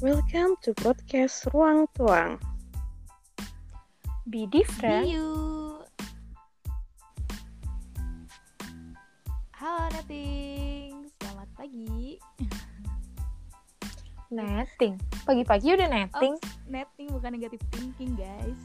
Welcome 0.00 0.56
to 0.64 0.72
podcast 0.80 1.44
Ruang 1.52 1.84
Tuang. 1.92 2.40
Be 4.32 4.48
different. 4.48 5.04
See 5.04 5.12
you. 5.12 5.28
Halo 9.60 9.92
Netting, 9.92 11.04
selamat 11.20 11.48
pagi. 11.52 12.16
Netting. 14.40 14.96
Pagi-pagi 15.28 15.76
udah 15.76 15.92
netting. 15.92 16.32
Oops, 16.32 16.64
netting 16.64 17.12
bukan 17.12 17.36
negative 17.36 17.60
thinking 17.68 18.16
guys. 18.16 18.60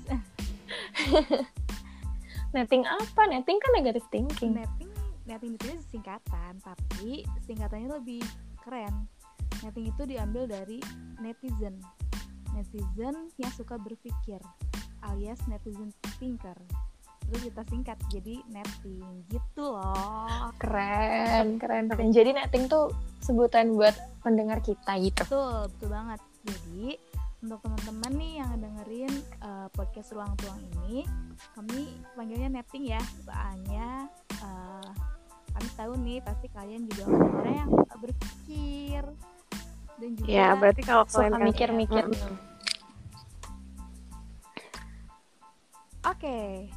Netting 2.56 2.88
apa? 2.88 3.22
Netting 3.28 3.60
kan 3.60 3.72
negative 3.76 4.08
thinking. 4.08 4.56
netting, 4.56 4.88
netting 5.28 5.60
itu 5.60 5.84
singkatan, 5.92 6.64
tapi 6.64 7.28
singkatannya 7.44 7.92
lebih 7.92 8.24
keren. 8.64 9.12
Netting 9.66 9.90
itu 9.90 10.04
diambil 10.06 10.46
dari 10.46 10.78
netizen. 11.18 11.82
Netizen 12.54 13.34
yang 13.42 13.52
suka 13.58 13.82
berpikir, 13.82 14.38
alias 15.02 15.42
netizen 15.50 15.90
thinker. 16.22 16.54
Terus 17.26 17.50
kita 17.50 17.66
singkat 17.74 17.98
jadi 18.14 18.46
netting 18.54 19.26
gitu 19.34 19.74
loh. 19.74 20.54
Keren, 20.62 21.58
keren, 21.58 21.90
keren. 21.90 22.14
Jadi 22.14 22.38
netting 22.38 22.70
tuh 22.70 22.94
sebutan 23.26 23.74
buat 23.74 23.98
pendengar 24.22 24.62
kita 24.62 25.02
gitu. 25.02 25.26
Betul, 25.26 25.66
betul 25.74 25.90
banget. 25.90 26.22
Jadi 26.46 27.02
untuk 27.42 27.60
teman-teman 27.66 28.12
nih 28.22 28.34
yang 28.46 28.52
dengerin 28.62 29.14
uh, 29.42 29.68
podcast 29.74 30.14
ruang 30.14 30.30
tuang 30.46 30.62
ini, 30.62 31.10
kami 31.58 31.90
panggilnya 32.14 32.54
netting 32.54 32.86
ya, 32.94 33.02
soalnya 33.26 34.06
uh, 34.46 34.90
kami 35.58 35.70
tahu 35.74 35.94
nih 36.06 36.22
pasti 36.22 36.48
kalian 36.54 36.86
juga 36.86 37.10
orang 37.42 37.56
yang 37.66 37.70
berpikir 37.98 39.02
dan 39.96 40.10
juga 40.14 40.28
Ya, 40.28 40.48
berarti 40.54 40.82
kalau 40.82 41.04
kalian 41.06 41.42
mikir-mikir. 41.42 42.04
Mm-mm. 42.06 42.36
Oke, 46.06 46.70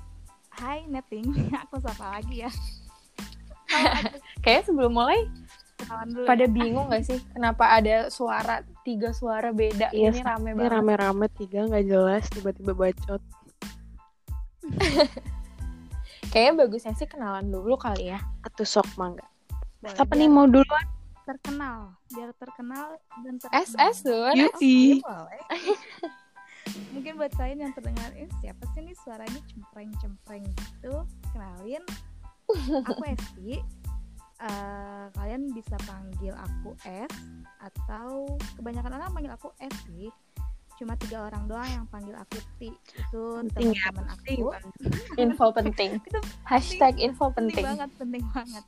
Hai 0.51 0.83
netting, 0.87 1.29
aku 1.63 1.79
sapa 1.79 2.19
lagi 2.19 2.43
ya. 2.43 2.51
Kayaknya 4.43 4.65
sebelum 4.65 4.93
mulai 4.93 5.29
Kenalan 5.79 6.09
dulu. 6.11 6.27
pada 6.27 6.43
ya. 6.43 6.51
bingung 6.51 6.87
gak 6.89 7.05
sih 7.05 7.21
kenapa 7.31 7.71
ada 7.71 8.09
suara 8.09 8.65
tiga 8.83 9.13
suara 9.13 9.53
beda? 9.53 9.93
Iya, 9.93 10.11
Ini 10.11 10.21
rame 10.21 10.51
Ini 10.51 10.57
banget. 10.59 10.73
rame-rame 10.75 11.27
tiga 11.37 11.61
nggak 11.65 11.85
jelas 11.87 12.25
tiba-tiba 12.29 12.73
bacot. 12.73 13.23
Kayaknya 16.29 16.53
bagusnya 16.59 16.93
sih 16.93 17.07
kenalan 17.07 17.49
dulu 17.49 17.79
kali 17.79 18.11
ya. 18.11 18.19
Atau 18.43 18.65
sok 18.65 18.89
mangga. 18.97 19.25
Boleh, 19.79 19.95
Siapa 19.95 20.11
biar 20.11 20.19
nih 20.19 20.29
mau 20.29 20.45
duluan? 20.45 20.87
Terkenal, 21.29 21.93
biar 22.09 22.33
terkenal 22.41 22.97
dan 23.21 23.37
terkenal. 23.37 23.61
SS 23.69 23.97
tuh. 24.01 24.33
Mungkin 26.97 27.13
buat 27.21 27.33
kalian 27.37 27.69
yang 27.69 27.73
terdengar, 27.77 28.09
eh, 28.17 28.29
siapa 28.41 28.65
sih 28.73 28.81
nih 28.81 28.97
suaranya 29.05 29.41
cempreng-cempreng 29.53 30.45
gitu? 30.49 31.05
Kenalin, 31.37 31.85
aku 32.89 33.03
Esti. 33.13 33.61
Eh, 34.39 35.05
kalian 35.13 35.53
bisa 35.53 35.77
panggil 35.85 36.33
aku 36.33 36.73
S 36.87 37.13
atau 37.61 38.39
kebanyakan 38.57 38.97
orang 38.97 39.13
panggil 39.13 39.33
aku 39.37 39.53
S 39.61 39.75
sih. 39.85 40.09
Cuma 40.79 40.95
tiga 40.95 41.27
orang 41.27 41.51
doang 41.51 41.67
yang 41.67 41.87
panggil 41.91 42.15
aku 42.15 42.39
T. 42.57 42.71
Itu 42.71 43.43
Penting 43.51 43.75
ya, 43.75 43.91
teman-teman 43.91 44.15
penting 44.15 44.41
aku. 44.41 44.49
Info 45.27 45.47
penting. 45.51 45.91
Itu 46.07 46.21
Hashtag 46.47 46.95
info 47.03 47.35
penting 47.35 47.59
penting. 47.59 47.67
banget, 47.67 47.91
penting 47.99 48.25
banget. 48.31 48.65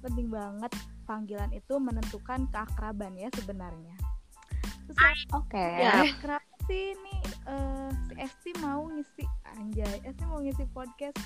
Penting 0.00 0.26
banget 0.32 0.72
panggilan 1.06 1.54
itu 1.54 1.78
menentukan 1.78 2.50
keakraban 2.50 3.14
ya 3.16 3.30
sebenarnya. 3.32 3.94
Oke. 5.34 5.58
Ya. 5.58 6.06
kenapa 6.22 6.56
sih 6.66 6.94
nih 6.98 7.20
eh, 7.46 7.90
si 8.10 8.14
Esti 8.18 8.50
mau 8.58 8.90
ngisi 8.90 9.24
anjay 9.54 10.02
Esti 10.02 10.22
mau 10.26 10.42
ngisi 10.42 10.66
podcast 10.74 11.18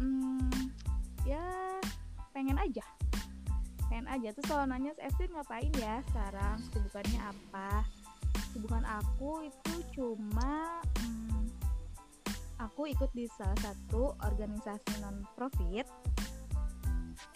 hmm, 0.00 0.48
ya 1.28 1.44
pengen 2.32 2.56
aja 2.56 2.80
pengen 3.92 4.08
aja 4.08 4.32
terus 4.32 4.48
kalau 4.48 4.64
nanya 4.64 4.96
Esti 4.96 5.28
ngapain 5.28 5.72
ya 5.76 6.00
sekarang 6.12 6.56
kesibukannya 6.72 7.20
apa 7.20 7.84
kesibukan 8.32 8.84
aku 8.88 9.44
itu 9.44 9.74
cuma 9.92 10.80
hmm, 11.04 11.52
aku 12.56 12.88
ikut 12.88 13.12
di 13.12 13.28
salah 13.36 13.56
satu 13.60 14.16
organisasi 14.24 15.04
non 15.04 15.28
profit 15.36 15.84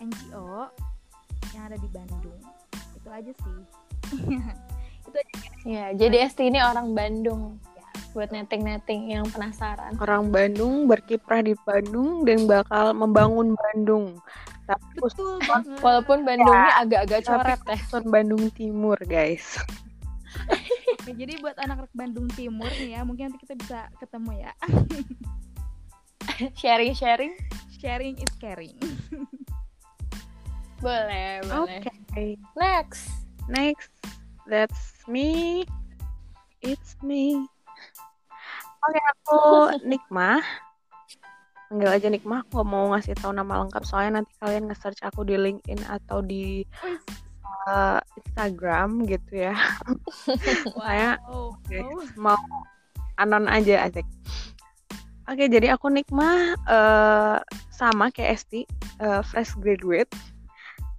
NGO 0.01 0.73
yang 1.57 1.73
ada 1.73 1.79
di 1.81 1.89
Bandung 1.89 2.41
itu 2.77 3.09
aja 3.09 3.33
sih 3.33 3.59
itu 5.09 5.17
aja 5.17 5.47
Ya, 5.67 5.91
jadi 5.91 6.31
Esti 6.31 6.47
ini 6.47 6.63
orang 6.63 6.95
Bandung. 6.95 7.59
Ya. 7.75 7.83
Buat 8.15 8.31
netting-netting 8.31 9.11
yang 9.11 9.27
penasaran. 9.35 9.99
Orang 9.99 10.31
Bandung 10.31 10.87
berkiprah 10.87 11.43
di 11.43 11.59
Bandung 11.67 12.23
dan 12.23 12.47
bakal 12.47 12.95
membangun 12.95 13.59
Bandung. 13.59 14.15
Tapi 14.71 14.95
betul 15.03 15.43
banget 15.43 15.83
Walaupun 15.83 16.23
Bandungnya 16.23 16.71
agak-agak 16.79 17.21
Tapi 17.27 17.31
coret 17.35 17.61
ya. 17.67 17.99
Bandung 18.07 18.47
Timur, 18.55 18.95
guys. 19.11 19.59
Oke, 21.03 21.19
jadi 21.19 21.35
buat 21.43 21.59
anak-anak 21.59 21.91
Bandung 21.99 22.31
Timur 22.31 22.71
nih 22.71 22.95
ya, 22.95 23.03
mungkin 23.03 23.35
nanti 23.35 23.43
kita 23.43 23.59
bisa 23.59 23.91
ketemu 23.99 24.47
ya. 24.47 24.53
Sharing-sharing. 26.63 27.35
Sharing 27.83 28.23
is 28.23 28.33
caring. 28.39 28.79
Boleh, 30.81 31.41
boleh. 31.47 31.81
Oke. 32.13 32.27
Next. 32.57 33.09
Next, 33.47 33.95
that's 34.51 35.07
me. 35.07 35.63
It's 36.61 36.99
me. 37.01 37.47
Oke, 38.87 39.01
aku 39.01 39.39
Nikmah. 39.91 40.43
Panggil 41.71 41.91
aja 41.91 42.09
Nikmah. 42.11 42.43
Aku 42.47 42.63
gak 42.63 42.69
mau 42.69 42.91
ngasih 42.95 43.15
tahu 43.19 43.33
nama 43.35 43.63
lengkap 43.65 43.83
soalnya 43.87 44.23
nanti 44.23 44.33
kalian 44.43 44.67
nge-search 44.71 45.03
aku 45.03 45.23
di 45.27 45.35
LinkedIn 45.39 45.83
atau 45.87 46.23
di 46.23 46.63
uh, 47.67 47.99
Instagram 48.19 49.07
gitu 49.07 49.51
ya. 49.51 49.55
Saya 50.75 51.19
Oh, 51.31 51.55
Oke, 51.55 51.83
oh. 51.83 52.03
mau 52.19 52.39
anon 53.19 53.49
aja 53.49 53.87
asik. 53.89 54.07
Oke, 55.27 55.51
jadi 55.51 55.75
aku 55.75 55.91
Nikmah 55.91 56.55
eh, 56.55 57.37
sama 57.75 58.15
kayak 58.15 58.39
Esti, 58.39 58.63
eh, 59.03 59.23
fresh 59.27 59.59
graduate. 59.59 60.15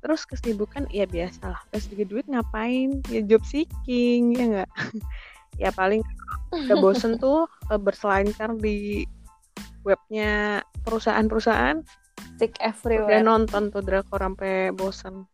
Terus 0.07 0.23
kesibukan 0.23 0.87
ya 0.87 1.03
biasa 1.03 1.51
lah. 1.51 1.59
Fresh 1.67 1.91
graduate 1.91 2.31
ngapain? 2.31 3.03
Ya 3.11 3.19
job 3.27 3.43
seeking, 3.43 4.39
ya 4.39 4.43
enggak? 4.47 4.71
ya 5.67 5.67
paling 5.75 5.99
udah 6.55 6.79
bosen 6.83 7.19
tuh 7.19 7.43
eh, 7.67 7.75
berselancar 7.75 8.55
di 8.55 9.03
webnya 9.83 10.63
perusahaan-perusahaan. 10.87 11.83
Stick 12.39 12.55
Udah 12.55 12.71
everywhere. 12.71 13.19
nonton 13.19 13.67
tuh 13.67 13.83
drakor 13.83 14.23
sampai 14.23 14.71
bosen. 14.71 15.27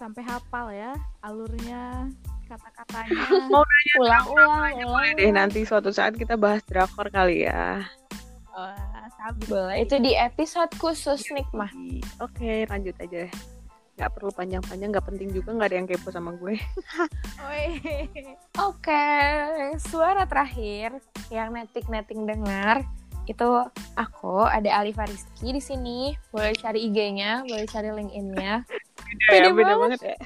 Sampai 0.00 0.24
hafal 0.24 0.72
ya 0.72 0.96
alurnya, 1.20 2.08
kata-katanya. 2.48 3.12
Mau 3.52 3.60
Ulang-ulang, 4.00 4.72
Boleh 4.72 4.84
ulang. 4.88 5.16
deh 5.20 5.32
nanti 5.36 5.68
suatu 5.68 5.92
saat 5.92 6.16
kita 6.16 6.40
bahas 6.40 6.64
drakor 6.64 7.12
kali 7.12 7.44
ya. 7.44 7.84
Sabi. 8.56 9.40
Boleh. 9.52 9.76
Itu 9.84 10.00
di 10.00 10.16
episode 10.16 10.72
khusus 10.80 11.28
Nikmah. 11.28 11.68
Oke, 12.24 12.64
lanjut 12.64 12.96
aja. 12.96 13.28
Nggak 13.96 14.10
perlu 14.12 14.30
panjang-panjang, 14.32 14.88
nggak 14.92 15.06
penting 15.08 15.28
juga, 15.32 15.56
nggak 15.56 15.68
ada 15.72 15.76
yang 15.76 15.88
kepo 15.88 16.08
sama 16.12 16.36
gue. 16.36 16.60
Oke, 18.68 19.04
suara 19.80 20.28
terakhir 20.28 21.00
yang 21.32 21.52
netting-netting 21.56 22.28
dengar 22.28 22.84
itu 23.26 23.48
aku 23.98 24.44
ada 24.46 24.84
Alifa 24.84 25.08
Rizky 25.08 25.50
di 25.50 25.62
sini. 25.64 25.98
Boleh 26.28 26.52
cari 26.54 26.84
IG-nya, 26.86 27.44
boleh 27.48 27.66
cari 27.68 27.88
LinkedIn-nya. 27.88 28.54
Ya, 28.64 29.32
Beda 29.32 29.48
beda 29.56 29.74
banget. 29.80 30.00
banget 30.00 30.00
ya. 30.12 30.18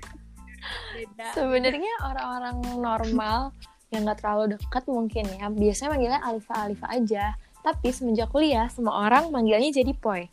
Sebenarnya 1.33 1.93
orang-orang 2.05 2.56
normal 2.76 3.55
yang 3.91 4.06
nggak 4.06 4.23
terlalu 4.23 4.55
dekat 4.59 4.85
mungkin 4.87 5.25
ya, 5.31 5.47
biasanya 5.50 5.91
manggilnya 5.94 6.21
Alifa 6.23 6.55
Alifa 6.59 6.87
aja. 6.91 7.25
Tapi 7.61 7.89
semenjak 7.93 8.33
kuliah, 8.33 8.67
semua 8.73 9.05
orang 9.05 9.29
manggilnya 9.29 9.69
jadi 9.71 9.93
Poi. 9.93 10.27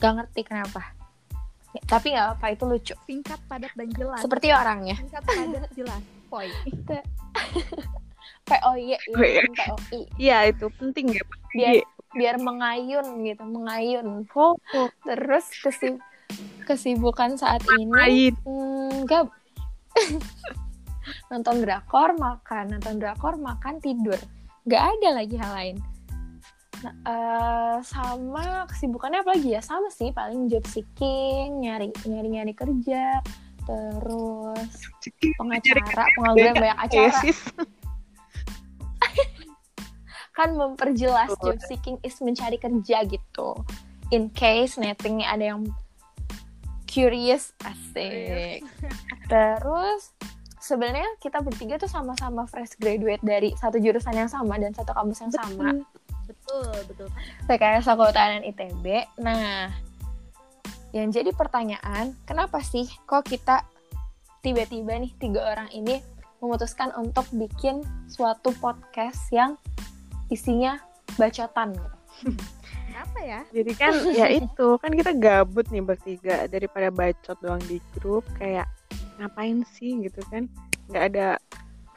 Gak 0.00 0.12
ngerti 0.16 0.40
kenapa. 0.46 0.96
Ya, 1.76 1.82
tapi 1.84 2.16
nggak 2.16 2.28
apa 2.40 2.46
itu 2.56 2.64
lucu. 2.64 2.94
Singkat, 3.04 3.40
padat 3.44 3.72
dan 3.76 3.92
jelas. 3.92 4.24
Seperti 4.24 4.48
orangnya. 4.48 4.96
Singkat, 4.96 5.22
padat, 5.28 5.70
jelas. 5.76 6.02
Poi. 6.32 6.48
P 8.48 8.50
O 8.64 8.72
Y 8.80 8.96
Poi. 9.12 9.30
ya. 9.36 9.44
Iya, 10.16 10.38
itu 10.56 10.66
penting 10.80 11.12
ya. 11.12 11.22
Biar 11.52 11.74
biar 12.16 12.36
mengayun 12.40 13.20
gitu, 13.28 13.44
mengayun. 13.44 14.24
Foto, 14.32 14.88
Terus 15.04 15.44
kesib 15.60 16.00
kesibukan 16.68 17.40
saat 17.40 17.64
ini 17.80 17.88
lain. 17.88 18.34
hmm, 18.44 19.08
nggak 19.08 19.22
nonton 21.32 21.64
drakor 21.64 22.12
makan 22.20 22.76
nonton 22.76 23.00
drakor 23.00 23.40
makan 23.40 23.80
tidur 23.80 24.20
nggak 24.68 24.82
ada 25.00 25.08
lagi 25.16 25.36
hal 25.40 25.52
lain 25.56 25.76
nah, 26.84 26.94
eh, 27.06 27.76
sama 27.82 28.66
kesibukannya 28.70 29.22
apa 29.22 29.34
lagi 29.34 29.54
ya? 29.54 29.62
Sama 29.62 29.90
sih 29.90 30.10
paling 30.14 30.46
job 30.50 30.64
seeking 30.66 31.62
nyari 31.62 31.90
nyari 32.06 32.28
nyari 32.28 32.52
kerja 32.54 33.22
terus 33.68 34.72
pengacara 35.36 36.08
pengangguran 36.16 36.54
banyak 36.56 36.78
acara. 36.78 37.12
tesis. 37.12 37.38
kan 40.38 40.54
memperjelas 40.54 41.34
job 41.42 41.58
seeking 41.66 41.98
is 42.06 42.16
mencari 42.24 42.56
kerja 42.56 43.04
gitu. 43.04 43.48
In 44.08 44.32
case 44.32 44.80
netting 44.80 45.20
ada 45.20 45.52
yang 45.52 45.68
curious 46.88 47.52
asik. 47.68 48.64
Terus 49.28 50.16
sebenarnya 50.62 51.10
kita 51.20 51.44
bertiga 51.44 51.76
tuh 51.76 51.90
sama-sama 51.92 52.48
fresh 52.48 52.80
graduate 52.80 53.20
dari 53.20 53.52
satu 53.60 53.76
jurusan 53.76 54.16
yang 54.16 54.30
sama 54.32 54.56
dan 54.56 54.72
satu 54.72 54.96
kampus 54.96 55.28
yang 55.28 55.32
sama. 55.36 55.76
Betul 55.76 56.07
betul 56.88 57.08
rekayasa 57.46 57.94
kehutanan 57.94 58.44
ITB 58.44 59.04
nah 59.20 59.72
yang 60.96 61.12
jadi 61.12 61.30
pertanyaan 61.36 62.16
kenapa 62.24 62.64
sih 62.64 62.88
kok 63.04 63.28
kita 63.28 63.64
tiba-tiba 64.40 64.96
nih 64.96 65.12
tiga 65.20 65.52
orang 65.52 65.68
ini 65.76 66.00
memutuskan 66.38 66.94
untuk 66.94 67.26
bikin 67.34 67.82
suatu 68.06 68.54
podcast 68.62 69.26
yang 69.34 69.58
isinya 70.30 70.78
bacotan? 71.18 71.74
Gitu. 71.74 72.44
apa 72.98 73.20
ya? 73.22 73.40
Jadi 73.54 73.72
kan 73.78 73.94
ya 74.10 74.26
itu 74.42 74.68
kan 74.82 74.90
kita 74.90 75.14
gabut 75.14 75.66
nih 75.70 75.82
bertiga. 75.82 76.46
Daripada 76.50 76.90
bacot 76.90 77.38
doang 77.42 77.62
di 77.66 77.78
grup 77.98 78.26
kayak 78.38 78.66
ngapain 79.18 79.62
sih 79.74 79.98
gitu 80.02 80.22
kan? 80.30 80.46
Nggak 80.90 81.04
ada 81.14 81.28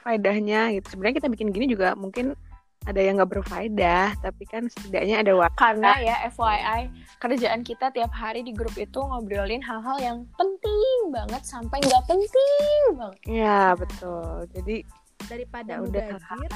faedahnya 0.02 0.74
gitu. 0.78 0.98
Sebenarnya 0.98 1.22
kita 1.22 1.30
bikin 1.30 1.50
gini 1.54 1.66
juga 1.70 1.94
mungkin 1.94 2.34
ada 2.82 2.98
yang 2.98 3.22
nggak 3.22 3.30
berfaedah 3.30 4.18
tapi 4.18 4.44
kan 4.50 4.66
setidaknya 4.66 5.22
ada 5.22 5.34
waktu. 5.38 5.54
karena 5.54 5.92
ya 6.02 6.16
FYI 6.34 6.82
kerjaan 7.22 7.62
kita 7.62 7.94
tiap 7.94 8.10
hari 8.10 8.42
di 8.42 8.50
grup 8.52 8.74
itu 8.74 8.98
ngobrolin 8.98 9.62
hal-hal 9.62 10.02
yang 10.02 10.18
penting 10.34 11.14
banget 11.14 11.46
sampai 11.46 11.78
nggak 11.78 12.04
penting 12.10 12.82
banget 12.98 13.22
Ya 13.30 13.78
betul. 13.78 14.50
Jadi 14.50 14.82
daripada 15.30 15.78
Ya 15.78 15.86
udah. 15.86 16.08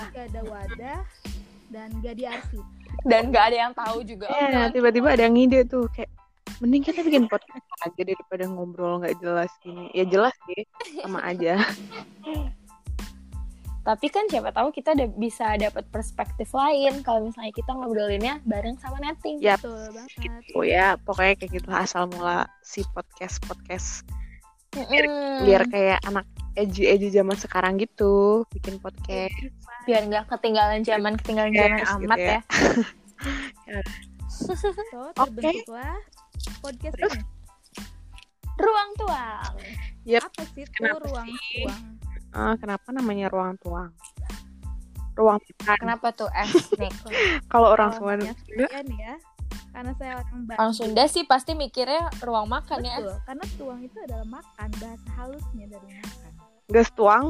gak 0.10 0.26
ada 0.34 0.42
wadah 0.50 1.00
dan 1.70 1.90
gak 2.02 2.16
diarsip 2.18 2.66
dan 3.06 3.30
nggak 3.30 3.46
ada 3.54 3.58
yang 3.70 3.74
tahu 3.78 4.02
juga 4.02 4.26
ya 4.30 4.70
tiba-tiba 4.74 5.14
ada 5.14 5.30
yang 5.30 5.38
ide 5.38 5.66
tuh 5.66 5.86
kayak 5.94 6.10
mending 6.58 6.82
kita 6.82 7.04
bikin 7.04 7.28
podcast 7.28 7.66
aja 7.84 8.02
daripada 8.02 8.48
ngobrol 8.48 9.04
nggak 9.04 9.20
jelas 9.20 9.52
gini. 9.60 9.92
Ya 9.92 10.08
jelas 10.08 10.32
sih 10.48 10.64
sama 11.04 11.20
aja. 11.22 11.60
tapi 13.86 14.10
kan 14.10 14.26
siapa 14.26 14.50
tahu 14.50 14.74
kita 14.74 14.98
ada 14.98 15.06
bisa 15.06 15.54
dapat 15.62 15.86
perspektif 15.94 16.50
lain 16.58 17.06
kalau 17.06 17.30
misalnya 17.30 17.54
kita 17.54 17.70
ngobrolinnya 17.70 18.42
bareng 18.42 18.82
sama 18.82 18.98
netting 18.98 19.38
Ya 19.38 19.62
betul 19.62 19.78
banget. 19.94 20.10
Gitu 20.26 20.58
ya 20.66 20.98
pokoknya 20.98 21.34
kayak 21.38 21.52
gitu. 21.54 21.70
Asal 21.70 22.10
mula 22.10 22.50
si 22.66 22.82
podcast 22.98 23.38
podcast 23.46 24.02
Mm-mm. 24.74 25.46
biar 25.46 25.70
kayak 25.70 26.02
anak 26.04 26.26
edgy 26.58 26.90
edgy 26.90 27.14
zaman 27.14 27.38
sekarang 27.38 27.78
gitu 27.78 28.42
bikin 28.58 28.82
podcast. 28.82 29.38
Biar 29.86 30.02
nggak 30.10 30.34
ketinggalan 30.34 30.82
zaman 30.82 31.14
ketinggalan 31.22 31.54
Yes, 31.54 31.62
zaman 31.62 31.78
gitu 31.78 31.94
amat 32.10 32.18
ya. 32.18 32.26
ya. 32.26 32.40
so 34.34 35.14
Oke. 35.14 35.14
terbentuklah 35.14 35.96
podcast 36.66 36.96
ini. 36.98 37.22
Ruang 38.58 38.90
tuang. 38.98 39.54
Apa 40.10 40.42
sih 40.58 40.66
Kenapa 40.74 41.06
ruang 41.06 41.30
sih? 41.30 41.70
Ah, 42.36 42.60
kenapa 42.60 42.92
namanya 42.92 43.32
ruang 43.32 43.56
tuang 43.64 43.96
ruang 45.16 45.40
makan. 45.40 45.78
Kenapa 45.80 46.08
tuh? 46.12 46.30
Ethnic 46.36 46.92
kalau 47.52 47.72
orang 47.74 47.96
saya 47.96 48.16
nih 48.20 49.00
ya. 49.00 49.16
Karena 49.76 49.92
saya 50.00 50.24
orang 50.24 50.40
Bandung 50.48 50.60
orang 50.60 50.74
Sunda 50.76 51.04
sih 51.08 51.24
pasti 51.28 51.52
mikirnya 51.56 52.12
ruang 52.24 52.48
makan 52.48 52.84
ya. 52.84 53.00
Betul 53.00 53.18
karena 53.28 53.46
tuang 53.60 53.80
itu 53.84 53.98
adalah 54.04 54.28
makan 54.28 54.70
bahasa 54.80 55.10
halusnya 55.20 55.66
dari 55.72 55.88
makan. 56.00 56.32
Gas 56.72 56.90
tuang? 56.96 57.26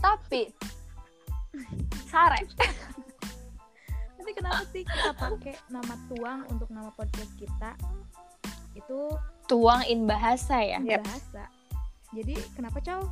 Tapi 0.00 0.42
sare. 2.10 2.40
Tapi 4.16 4.30
kenapa 4.32 4.62
sih 4.72 4.82
kita 4.84 5.12
pakai 5.16 5.54
nama 5.68 5.94
tuang 6.12 6.40
untuk 6.48 6.68
nama 6.72 6.88
podcast 6.96 7.32
kita? 7.36 7.76
Itu 8.72 9.16
tuang 9.48 9.84
in 9.88 10.08
bahasa 10.08 10.60
ya. 10.60 10.80
Yep. 10.80 11.04
bahasa. 11.04 11.44
Jadi 12.12 12.36
kenapa 12.52 12.80
cow 12.84 13.08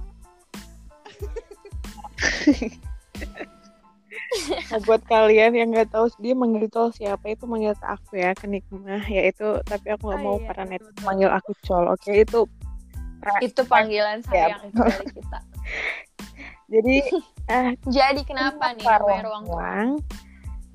Nah, 4.71 4.79
buat 4.87 5.03
kalian 5.11 5.59
yang 5.59 5.69
nggak 5.75 5.91
tahu 5.91 6.07
dia 6.23 6.35
manggil 6.39 6.71
tol 6.71 6.95
siapa 6.95 7.35
itu 7.35 7.45
manggil 7.51 7.75
aku 7.83 8.15
ya 8.15 8.31
ke 8.31 8.47
Nikmah 8.47 9.03
ya 9.03 9.27
itu 9.27 9.59
tapi 9.67 9.91
aku 9.91 10.07
nggak 10.07 10.23
Oh 10.23 10.27
mau 10.27 10.37
iya, 10.39 10.47
para 10.47 10.63
net 10.67 10.83
manggil 11.03 11.31
aku 11.31 11.51
col 11.67 11.91
oke? 11.91 12.11
Itu 12.15 12.47
itu 13.43 13.61
panggilan 13.67 14.23
sayang 14.25 14.71
itu 14.71 14.79
dari 14.81 15.07
kita. 15.11 15.39
Jadi 16.73 16.97
eh 17.53 17.75
jadi 17.91 18.23
kenapa 18.23 18.79
nih 18.79 18.87
ruang 18.87 19.23
tuang 19.27 19.45
ruang? 19.51 19.89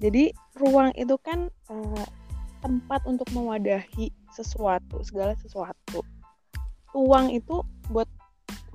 Jadi 0.03 0.23
ruang 0.59 0.91
itu 0.99 1.15
kan 1.23 1.47
eh, 1.71 2.05
tempat 2.59 3.07
untuk 3.07 3.31
mewadahi 3.31 4.11
sesuatu, 4.35 4.99
segala 5.07 5.39
sesuatu. 5.39 6.03
Tuang 6.91 7.31
itu 7.31 7.63
buat 7.87 8.11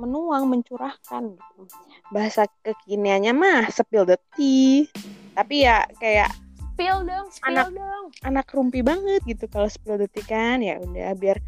menuang, 0.01 0.49
mencurahkan 0.49 1.37
gitu. 1.37 1.63
Bahasa 2.09 2.49
kekiniannya 2.65 3.37
mah 3.37 3.69
spill 3.69 4.09
the 4.09 4.17
tea. 4.35 4.89
Tapi 5.37 5.69
ya 5.69 5.85
kayak 6.01 6.33
spill 6.73 7.05
dong 7.05 7.29
spill 7.29 7.53
Anak- 7.53 7.77
dong. 7.77 8.05
anak 8.25 8.47
rumpi 8.57 8.81
banget 8.81 9.21
gitu 9.29 9.45
kalau 9.47 9.69
spill 9.69 10.01
the 10.01 10.09
tea 10.09 10.25
kan. 10.25 10.65
Ya 10.65 10.81
udah 10.81 11.13
biar 11.15 11.39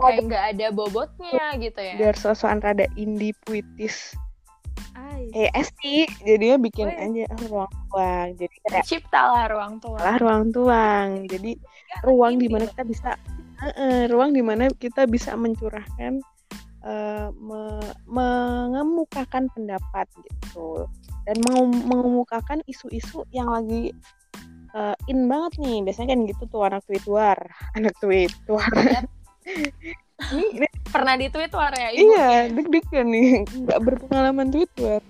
kayak 0.00 0.24
nggak 0.26 0.44
ada 0.56 0.66
bobotnya 0.72 1.54
gitu 1.60 1.78
ya. 1.78 1.94
Biar 2.00 2.14
sosokan 2.16 2.64
rada 2.64 2.88
indie 2.96 3.36
puitis. 3.44 4.16
Kayak 5.34 5.52
Esti 5.66 6.06
jadinya 6.22 6.56
bikin 6.62 6.88
Weh. 6.88 7.04
aja 7.04 7.24
ruang 7.50 7.72
tuang. 7.90 8.28
Jadi 8.38 8.54
kayak 8.64 8.86
ciptalah 8.86 9.50
ruang 9.50 9.82
tuang. 9.82 9.98
Lah 10.00 10.16
ruang 10.16 10.44
tuang. 10.54 11.08
Jadi 11.26 11.58
ruang 12.06 12.38
di 12.38 12.46
mana 12.46 12.64
kita 12.70 12.86
bisa 12.86 13.10
Heeh, 13.58 14.06
ruang 14.06 14.30
di 14.30 14.38
mana 14.38 14.70
kita 14.70 15.10
bisa 15.10 15.34
mencurahkan 15.34 16.22
eh, 16.88 17.28
me- 17.36 17.94
mengemukakan 18.08 19.52
pendapat 19.52 20.08
gitu. 20.24 20.88
Dan 21.28 21.36
mengemukakan 21.84 22.64
isu-isu 22.64 23.28
yang 23.36 23.52
lagi 23.52 23.92
eh, 24.72 24.96
in 25.12 25.28
banget 25.28 25.60
nih. 25.60 25.84
Biasanya 25.84 26.16
kan 26.16 26.20
gitu 26.24 26.42
tuh 26.48 26.62
anak 26.64 26.82
Twitter 26.88 27.36
anak 27.76 27.94
Twitter 28.00 28.58
Yap. 28.58 29.04
ini, 30.34 30.44
ini 30.60 30.68
pernah 30.88 31.14
di 31.14 31.30
tweet 31.30 31.52
ya 31.52 31.88
ibu? 31.94 32.10
Iya 32.10 32.28
deg-degan 32.52 33.06
nih. 33.12 33.30
Nggak 33.64 33.80
berpengalaman 33.84 34.48
Twitter 34.48 35.00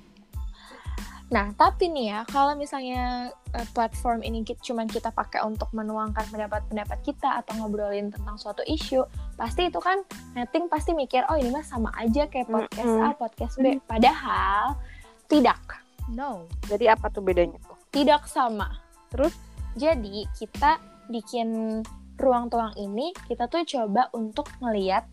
Nah, 1.29 1.53
tapi 1.61 1.93
nih 1.93 2.07
ya, 2.09 2.21
kalau 2.25 2.57
misalnya 2.57 3.29
eh, 3.53 3.69
platform 3.77 4.25
ini 4.25 4.41
kita, 4.49 4.65
cuman 4.65 4.89
kita 4.89 5.13
pakai 5.13 5.45
untuk 5.45 5.69
menuangkan 5.77 6.25
pendapat-pendapat 6.33 6.99
kita 7.05 7.45
atau 7.45 7.53
ngobrolin 7.61 8.09
tentang 8.09 8.41
suatu 8.41 8.65
isu, 8.65 9.05
pasti 9.37 9.69
itu 9.69 9.77
kan 9.77 10.01
netting 10.33 10.73
pasti 10.73 10.97
mikir, 10.97 11.29
oh 11.29 11.37
ini 11.37 11.53
mah 11.53 11.65
sama 11.65 11.93
aja 12.01 12.25
kayak 12.33 12.49
podcast 12.49 12.95
A, 12.97 13.09
podcast 13.13 13.55
B. 13.61 13.77
Padahal 13.85 14.81
tidak, 15.29 15.61
no 16.09 16.49
jadi 16.65 16.97
apa 16.97 17.13
tuh 17.13 17.21
bedanya 17.21 17.61
tuh 17.61 17.77
tidak 17.93 18.25
sama. 18.25 18.81
Terus? 19.13 19.37
Jadi 19.79 20.25
kita 20.35 20.81
bikin 21.13 21.81
ruang 22.19 22.51
tuang 22.51 22.75
ini, 22.75 23.15
kita 23.29 23.47
tuh 23.47 23.63
coba 23.63 24.11
untuk 24.17 24.51
ngeliat 24.59 25.07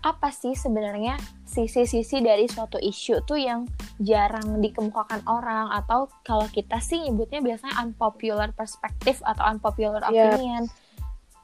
apa 0.00 0.32
sih 0.32 0.56
sebenarnya 0.56 1.20
sisi-sisi 1.44 2.24
dari 2.24 2.48
suatu 2.48 2.80
isu 2.80 3.20
tuh 3.28 3.36
yang 3.36 3.68
jarang 4.00 4.64
dikemukakan 4.64 5.20
orang 5.28 5.68
atau 5.76 6.08
kalau 6.24 6.48
kita 6.48 6.80
sih 6.80 7.04
nyebutnya 7.04 7.44
biasanya 7.44 7.84
unpopular 7.84 8.48
perspective 8.56 9.20
atau 9.20 9.44
unpopular 9.44 10.00
Yap. 10.08 10.40
opinion 10.40 10.64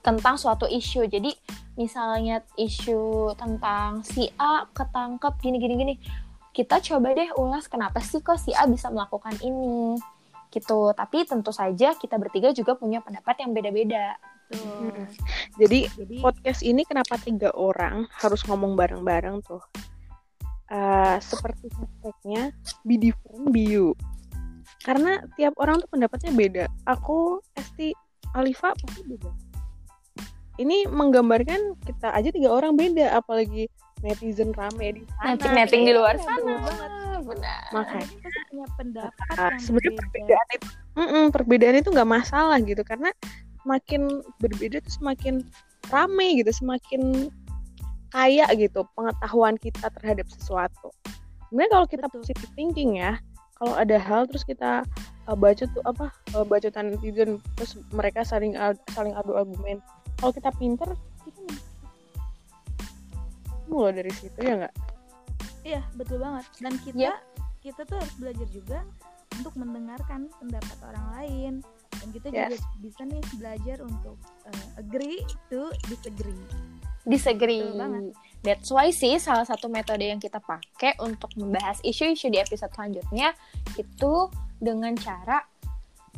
tentang 0.00 0.40
suatu 0.40 0.64
isu. 0.64 1.04
Jadi 1.10 1.34
misalnya 1.76 2.40
isu 2.56 3.34
tentang 3.36 4.00
si 4.06 4.30
A 4.40 4.64
ketangkep 4.72 5.32
gini 5.42 5.56
gini 5.60 5.74
gini, 5.76 5.94
kita 6.54 6.80
coba 6.80 7.12
deh 7.12 7.34
ulas 7.36 7.68
kenapa 7.68 8.00
sih 8.00 8.24
kok 8.24 8.40
si 8.40 8.56
A 8.56 8.64
bisa 8.64 8.88
melakukan 8.88 9.36
ini 9.44 10.00
gitu. 10.48 10.96
Tapi 10.96 11.28
tentu 11.28 11.52
saja 11.52 11.92
kita 11.92 12.16
bertiga 12.16 12.54
juga 12.56 12.72
punya 12.78 13.04
pendapat 13.04 13.44
yang 13.44 13.52
beda-beda. 13.52 14.16
Mm-mm. 14.46 15.10
jadi 15.58 15.90
jadi 15.98 16.14
podcast 16.22 16.62
ini 16.62 16.86
kenapa 16.86 17.18
tiga 17.18 17.50
orang 17.52 18.06
harus 18.14 18.46
ngomong 18.46 18.78
bareng-bareng 18.78 19.42
tuh? 19.42 19.58
Eh, 20.66 21.16
seperti 21.18 21.70
hashtagnya 21.70 22.50
be 22.82 22.98
different 22.98 23.50
be 23.50 23.62
you. 23.62 23.94
Karena 24.82 25.22
tiap 25.34 25.54
orang 25.58 25.78
tuh 25.78 25.90
pendapatnya 25.90 26.30
beda. 26.30 26.64
Aku, 26.86 27.38
Esti, 27.54 27.94
Alifa 28.34 28.74
pasti 28.74 29.02
beda. 29.02 29.30
Ini 30.56 30.86
menggambarkan 30.88 31.78
kita 31.82 32.10
aja 32.10 32.30
tiga 32.30 32.50
orang 32.50 32.74
beda, 32.74 33.14
apalagi 33.14 33.66
netizen 34.00 34.50
rame 34.54 34.98
di 34.98 35.02
sana. 35.18 35.34
Netting-netting 35.34 35.82
di 35.86 35.92
luar 35.94 36.14
Iya, 36.18 36.24
sana. 36.24 36.38
betul 36.38 36.58
banget. 36.62 36.90
Benar. 37.26 37.62
Makanya. 37.74 38.06
Pasti 38.22 38.40
punya 38.46 38.66
pendapat 38.78 39.26
Ah, 39.34 39.50
yang 39.50 39.58
sebenarnya 39.58 39.98
perbedaan 39.98 40.48
itu 40.54 40.68
Mm-mm, 40.96 41.24
perbedaan 41.28 41.76
itu 41.76 41.88
nggak 41.90 42.10
masalah 42.10 42.58
gitu 42.62 42.82
karena 42.82 43.10
semakin 43.66 44.22
berbeda 44.38 44.78
tuh 44.78 44.94
semakin 45.02 45.42
rame 45.90 46.38
gitu 46.38 46.54
semakin 46.54 47.34
kaya 48.14 48.46
gitu 48.54 48.86
pengetahuan 48.94 49.58
kita 49.58 49.90
terhadap 49.98 50.30
sesuatu. 50.30 50.94
Sebenarnya 51.50 51.70
kalau 51.74 51.86
kita 51.90 52.06
positive 52.06 52.52
thinking 52.54 53.02
ya, 53.02 53.18
kalau 53.58 53.74
ada 53.74 53.98
hal 53.98 54.30
terus 54.30 54.46
kita 54.46 54.86
uh, 55.26 55.36
baca 55.36 55.66
tuh 55.66 55.82
apa 55.82 56.14
uh, 56.38 56.46
bacotan 56.46 56.94
netizen 56.94 57.42
terus 57.58 57.74
mereka 57.90 58.22
saling 58.22 58.54
ad- 58.54 58.80
saling 58.94 59.12
adu 59.18 59.34
argumen. 59.34 59.82
Kalau 60.16 60.32
kita 60.32 60.48
pinter, 60.56 60.88
kita 61.26 61.42
mulai 63.68 64.00
dari 64.00 64.12
situ 64.14 64.38
ya 64.40 64.64
nggak? 64.64 64.74
Iya, 65.66 65.80
betul 65.98 66.22
banget. 66.22 66.46
Dan 66.62 66.72
kita 66.80 67.10
Yap. 67.10 67.18
kita 67.60 67.80
tuh 67.84 67.98
harus 67.98 68.14
belajar 68.16 68.48
juga 68.54 68.78
untuk 69.34 69.52
mendengarkan 69.58 70.30
pendapat 70.40 70.78
orang 70.86 71.06
lain. 71.18 71.52
Dan 72.06 72.14
kita 72.14 72.26
juga 72.30 72.54
Yes. 72.54 72.62
bisa 72.78 73.02
nih 73.02 73.22
belajar 73.34 73.78
untuk 73.82 74.14
uh, 74.46 74.68
agree 74.78 75.26
to 75.50 75.74
disagree. 75.90 76.46
Disagree. 77.02 77.66
Banget. 77.74 78.14
That's 78.46 78.70
why 78.70 78.94
sih 78.94 79.18
salah 79.18 79.42
satu 79.42 79.66
metode 79.66 80.06
yang 80.06 80.22
kita 80.22 80.38
pakai 80.38 80.94
untuk 81.02 81.34
membahas 81.34 81.82
isu-isu 81.82 82.30
di 82.30 82.38
episode 82.38 82.70
selanjutnya 82.70 83.34
itu 83.74 84.14
dengan 84.62 84.94
cara 84.94 85.42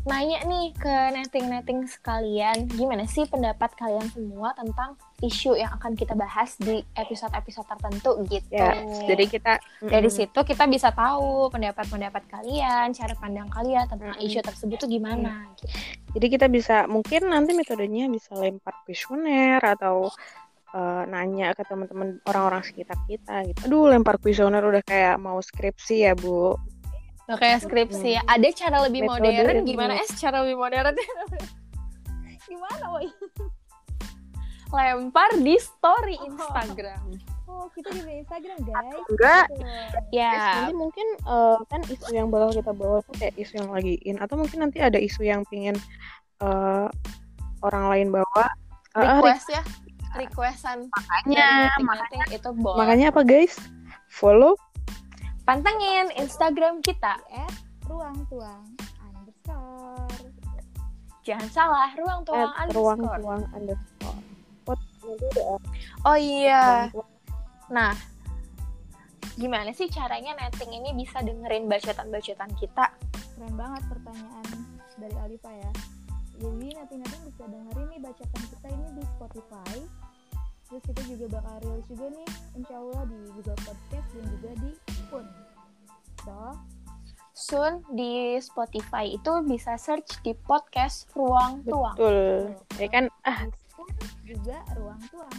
nanya 0.06 0.38
nih 0.46 0.70
ke 0.78 0.94
netting-netting 1.14 1.88
sekalian 1.90 2.70
gimana 2.70 3.04
sih 3.08 3.26
pendapat 3.26 3.74
kalian 3.74 4.06
semua 4.12 4.54
tentang 4.54 4.94
isu 5.18 5.58
yang 5.58 5.74
akan 5.74 5.98
kita 5.98 6.14
bahas 6.14 6.54
di 6.62 6.78
episode-episode 6.94 7.66
tertentu 7.66 8.22
gitu. 8.30 8.54
Ya, 8.54 8.86
jadi 9.10 9.24
kita 9.26 9.52
dari 9.82 10.06
mm-mm. 10.06 10.14
situ 10.14 10.40
kita 10.46 10.70
bisa 10.70 10.94
tahu 10.94 11.50
pendapat-pendapat 11.50 12.22
kalian, 12.30 12.94
cara 12.94 13.14
pandang 13.18 13.50
kalian 13.50 13.90
tentang 13.90 14.14
Mm-mm. 14.14 14.26
isu 14.30 14.38
tersebut 14.46 14.78
tuh 14.78 14.86
gimana. 14.86 15.50
gitu. 15.58 15.66
Jadi 16.14 16.26
kita 16.30 16.46
bisa 16.46 16.86
mungkin 16.86 17.34
nanti 17.34 17.50
metodenya 17.50 18.06
bisa 18.06 18.30
lempar 18.38 18.78
kuesioner 18.86 19.58
atau 19.58 20.06
eh, 20.70 21.02
nanya 21.10 21.50
ke 21.58 21.66
teman-teman 21.66 22.22
orang-orang 22.30 22.62
sekitar 22.62 22.96
kita 23.10 23.42
gitu. 23.50 23.58
Aduh, 23.66 23.90
lempar 23.90 24.22
kuesioner 24.22 24.62
udah 24.62 24.86
kayak 24.86 25.18
mau 25.18 25.42
skripsi 25.42 26.06
ya, 26.06 26.14
Bu. 26.14 26.54
Kayak 27.28 27.58
skripsi 27.60 28.16
ya. 28.16 28.22
Ada 28.24 28.48
cara 28.56 28.76
lebih 28.88 29.04
Metode 29.04 29.28
modern 29.28 29.56
ini. 29.60 29.68
gimana 29.68 29.92
es 30.00 30.10
cara 30.16 30.40
lebih 30.40 30.56
modern? 30.56 30.96
Gimana, 32.48 32.84
woi? 32.96 33.08
Lempar 34.72 35.30
di 35.36 35.56
story 35.60 36.16
Oh. 36.16 36.28
Instagram. 36.32 37.04
Oh, 37.48 37.66
kita 37.72 37.92
juga 37.92 38.12
Instagram, 38.12 38.56
guys. 38.64 39.04
Enggak. 39.08 39.46
Gitu. 39.52 39.64
Ya, 40.16 40.32
Nanti 40.64 40.72
mungkin 40.76 41.06
eh, 41.20 41.58
kan 41.68 41.80
isu 41.84 42.08
yang 42.12 42.28
bakal 42.32 42.52
kita 42.56 42.72
bawa 42.72 43.00
tuh 43.04 43.12
kayak 43.20 43.34
isu 43.36 43.60
yang 43.60 43.70
lagi 43.72 44.00
in 44.04 44.16
atau 44.20 44.36
mungkin 44.40 44.64
nanti 44.64 44.80
ada 44.80 44.96
isu 44.96 45.24
yang 45.24 45.44
pingin 45.48 45.76
eh, 46.40 46.86
orang 47.60 47.84
lain 47.92 48.08
bawa. 48.12 48.44
Eh, 48.96 49.00
eh, 49.00 49.08
request 49.20 49.48
ya. 49.52 49.62
Requestan 50.16 50.88
makanya, 50.88 51.68
meeting 51.76 52.40
itu 52.40 52.50
boleh. 52.56 52.78
makanya 52.80 53.06
apa 53.12 53.20
guys? 53.28 53.60
Follow 54.08 54.56
Pantengin 55.48 56.12
Instagram 56.20 56.84
kita. 56.84 57.16
At 57.32 57.56
ruang 57.88 58.20
tuang 58.28 58.68
underscore. 59.00 60.04
Jangan 61.24 61.48
salah, 61.48 61.88
ruang 61.96 62.20
tuang 62.28 62.52
at 62.52 62.68
ruang 62.76 63.00
underscore. 63.56 64.20
tuang 64.68 65.64
Oh 66.04 66.16
iya. 66.20 66.92
Nah, 67.72 67.96
gimana 69.40 69.72
sih 69.72 69.88
caranya 69.88 70.36
netting 70.36 70.68
ini 70.84 70.92
bisa 70.92 71.24
dengerin 71.24 71.64
bacotan-bacotan 71.64 72.52
kita? 72.60 72.92
Keren 73.32 73.54
banget 73.56 73.88
pertanyaan 73.88 74.44
dari 75.00 75.16
Alifa 75.16 75.48
ya. 75.48 75.72
Jadi 76.44 76.76
nanti-nanti 76.76 77.16
bisa 77.24 77.48
dengerin 77.48 77.88
nih 77.88 78.00
bacaan 78.04 78.42
kita 78.52 78.68
ini 78.68 79.00
di 79.00 79.04
Spotify. 79.16 79.74
Terus 80.68 80.82
kita 80.84 81.02
juga 81.08 81.24
bakal 81.40 81.54
rilis 81.64 81.86
juga 81.88 82.06
nih, 82.12 82.28
insya 82.54 82.76
Allah 82.76 83.02
di 83.08 83.18
Google 83.32 83.58
Podcast 83.64 84.06
dan 84.12 84.24
juga 84.36 84.50
di 84.60 84.70
Spoon. 84.92 85.26
So, 86.24 86.36
Soon 87.38 87.86
di 87.94 88.34
Spotify 88.42 89.14
itu 89.14 89.32
bisa 89.46 89.78
search 89.78 90.18
di 90.26 90.34
podcast 90.34 91.06
Ruang 91.14 91.62
Tuang. 91.62 91.94
Betul. 91.94 92.18
Ya 92.82 92.88
kan 92.90 93.04
ah 93.22 93.46
juga 94.26 94.58
ruang 94.74 95.00
tuang. 95.08 95.38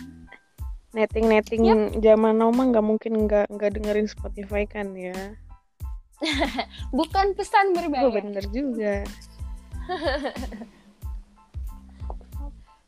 netting-netting 0.90 1.62
zaman 2.02 2.42
now 2.42 2.50
mah 2.50 2.66
nggak 2.72 2.82
mungkin 2.82 3.30
nggak 3.30 3.52
nggak 3.52 3.72
dengerin 3.78 4.08
Spotify 4.10 4.64
kan 4.66 4.96
ya. 4.98 5.14
Bukan 6.98 7.38
pesan 7.38 7.76
Oh, 7.76 7.84
berbahaya. 7.84 8.10
bener 8.16 8.46
juga. 8.50 9.04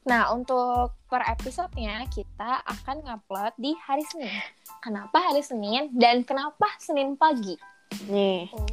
Nah, 0.01 0.33
untuk 0.33 0.97
per 1.05 1.21
episodenya 1.29 2.09
kita 2.09 2.65
akan 2.65 3.05
ngupload 3.05 3.53
di 3.61 3.77
hari 3.85 4.01
Senin. 4.09 4.33
Kenapa 4.81 5.21
hari 5.21 5.45
Senin 5.45 5.93
dan 5.93 6.25
kenapa 6.25 6.65
Senin 6.81 7.13
pagi? 7.13 7.53
Nih, 8.09 8.49
Oh, 8.49 8.65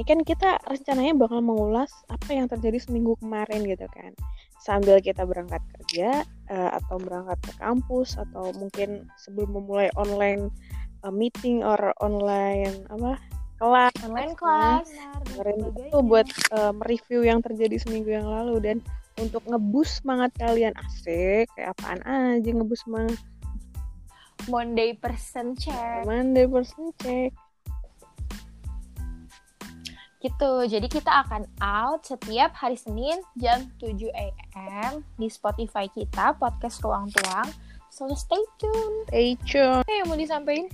ini 0.00 0.02
kan 0.06 0.24
kita 0.24 0.56
rencananya 0.64 1.12
bakal 1.12 1.44
mengulas 1.44 1.92
apa 2.08 2.32
yang 2.32 2.48
terjadi 2.48 2.80
seminggu 2.80 3.20
kemarin 3.20 3.68
gitu 3.68 3.84
kan. 3.92 4.16
Sambil 4.64 4.96
kita 5.04 5.28
berangkat 5.28 5.60
kerja 5.76 6.24
eh, 6.48 6.70
atau 6.72 6.96
berangkat 6.96 7.36
ke 7.44 7.52
kampus 7.60 8.16
atau 8.16 8.48
mungkin 8.56 9.12
sebelum 9.20 9.60
memulai 9.60 9.92
online 10.00 10.48
eh, 11.04 11.12
meeting 11.12 11.60
or 11.60 11.92
online 12.00 12.80
apa 12.88 13.20
kelas 13.60 13.92
Online 14.00 14.32
dengerin 14.40 15.58
sebagainya. 15.60 15.88
itu 15.92 15.98
buat 16.00 16.28
eh, 16.32 16.72
mereview 16.72 17.20
yang 17.28 17.44
terjadi 17.44 17.76
seminggu 17.76 18.08
yang 18.08 18.24
lalu 18.24 18.56
dan 18.62 18.76
untuk 19.20 19.44
ngebus 19.46 20.00
semangat 20.00 20.32
kalian 20.40 20.74
asik 20.80 21.46
kayak 21.54 21.76
apaan 21.76 22.00
aja 22.04 22.50
ngebus 22.50 22.82
semangat 22.88 23.20
Monday 24.48 24.96
person 24.96 25.52
check. 25.52 26.08
Monday 26.08 26.48
person 26.48 26.90
check 26.98 27.36
Gitu. 30.20 30.52
Jadi 30.68 30.86
kita 30.88 31.24
akan 31.24 31.48
out 31.64 32.04
setiap 32.04 32.52
hari 32.52 32.76
Senin 32.76 33.24
jam 33.40 33.72
7 33.80 33.96
AM 34.12 35.00
di 35.16 35.32
Spotify 35.32 35.88
kita 35.88 36.36
podcast 36.36 36.84
Ruang 36.84 37.08
Tuang. 37.08 37.48
So 37.88 38.04
stay 38.12 38.40
tune. 38.60 38.96
stay 39.08 39.32
tune 39.48 39.80
Oke, 39.80 39.92
yang 39.96 40.08
mau 40.12 40.20
disampaikan 40.20 40.68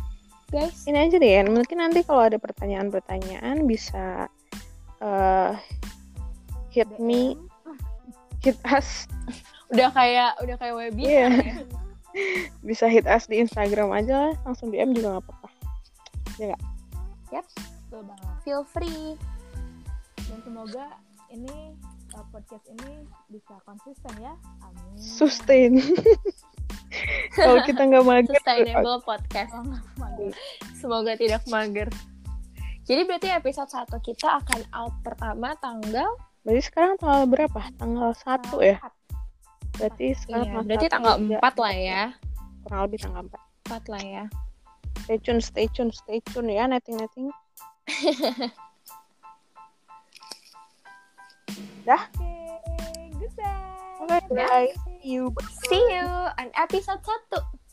guys? 0.52 0.86
ini 0.86 0.98
aja 0.98 1.16
deh 1.18 1.32
ya 1.32 1.42
mungkin 1.42 1.78
nanti 1.82 2.06
kalau 2.06 2.22
ada 2.28 2.38
pertanyaan-pertanyaan 2.38 3.66
bisa 3.66 4.30
eh 5.02 5.54
hit 6.74 6.90
me. 7.00 7.38
Hit 8.46 8.58
us 8.70 9.10
Udah 9.74 9.90
kayak 9.90 10.38
udah 10.46 10.56
kayak 10.62 10.74
webinar 10.78 11.10
Iya. 11.10 11.26
ya. 11.34 11.54
bisa 12.62 12.86
hit 12.86 13.04
us 13.10 13.26
di 13.26 13.42
Instagram 13.42 13.90
aja 13.90 14.30
lah 14.30 14.34
langsung 14.46 14.70
DM 14.70 14.94
juga 14.94 15.18
nggak 15.18 15.24
apa-apa 15.26 15.46
Betul 17.96 18.12
banget. 18.12 18.36
Feel 18.44 18.62
free. 18.76 19.16
Dan 20.28 20.38
semoga 20.44 20.86
ini 21.32 21.72
uh, 22.12 22.26
podcast 22.28 22.60
ini 22.68 23.08
bisa 23.32 23.56
konsisten 23.64 24.12
ya. 24.20 24.36
Amin. 24.60 25.00
sustain 25.00 25.80
kalau 27.40 27.64
kita 27.64 27.88
nggak 27.88 28.04
mager 28.04 28.36
Sustainable 28.36 29.00
podcast. 29.00 29.48
Oh, 29.56 29.64
nggak 29.64 29.84
mager. 29.96 30.32
Semoga 30.76 31.12
tidak 31.16 31.42
mager. 31.48 31.88
Jadi 32.84 33.00
berarti 33.08 33.28
episode 33.32 33.72
1 33.72 33.88
kita 34.04 34.44
akan 34.44 34.60
out 34.76 34.94
pertama 35.00 35.56
tanggal 35.56 36.12
berarti 36.46 36.62
sekarang 36.62 36.94
tanggal 37.02 37.26
berapa? 37.26 37.60
Tanggal 37.74 38.14
satu 38.14 38.62
ya? 38.62 38.78
Berarti 39.74 40.14
sekarang 40.14 40.46
Iya, 40.46 40.62
berarti 40.62 40.86
tanggal 40.86 41.14
4 41.18 41.42
lah 41.58 41.74
ya. 41.74 42.02
kurang 42.62 42.80
lebih 42.86 42.98
tanggal 43.02 43.22
4 43.66 43.82
4 43.82 43.90
lah 43.92 44.02
ya. 44.06 44.24
stay 45.02 45.18
tune 45.18 45.42
stay 45.42 45.66
tune 45.74 45.90
stay 45.90 46.18
tune 46.30 46.46
ya 46.50 46.70
netting 46.70 46.94
netting. 46.96 47.28
Oke, 54.06 54.18
goodbye. 54.26 54.26
oke 54.26 54.26
guys 54.34 54.74
see 55.02 55.14
you. 55.14 55.30
See 55.70 55.84
you 55.94 56.06
on 56.38 56.48
episode 56.58 57.02
1. 57.02 57.65